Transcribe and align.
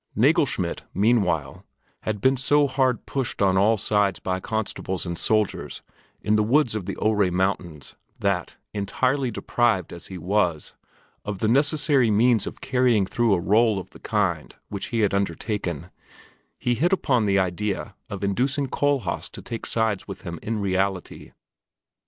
Nagelschmidt, 0.17 0.81
meanwhile, 0.95 1.63
had 2.01 2.21
been 2.21 2.35
so 2.35 2.65
hard 2.65 3.05
pushed 3.05 3.39
on 3.39 3.55
all 3.55 3.77
sides 3.77 4.17
by 4.17 4.39
constables 4.39 5.05
and 5.05 5.15
soldiers 5.15 5.83
in 6.23 6.35
the 6.35 6.41
woods 6.43 6.73
of 6.73 6.87
the 6.87 6.95
Ore 6.95 7.29
Mountains, 7.29 7.95
that, 8.17 8.55
entirely 8.73 9.29
deprived, 9.29 9.93
as 9.93 10.07
he 10.07 10.17
was, 10.17 10.73
of 11.23 11.37
the 11.37 11.47
necessary 11.47 12.09
means 12.09 12.47
of 12.47 12.61
carrying 12.61 13.05
through 13.05 13.35
a 13.35 13.39
rôle 13.43 13.77
of 13.77 13.91
the 13.91 13.99
kind 13.99 14.55
which 14.69 14.87
he 14.87 15.01
had 15.01 15.13
undertaken, 15.13 15.91
he 16.57 16.73
hit 16.73 16.91
upon 16.91 17.27
the 17.27 17.37
idea 17.37 17.93
of 18.09 18.23
inducing 18.23 18.65
Kohlhaas 18.69 19.29
to 19.29 19.41
take 19.43 19.67
sides 19.67 20.07
with 20.07 20.23
him 20.23 20.39
in 20.41 20.59
reality. 20.59 21.31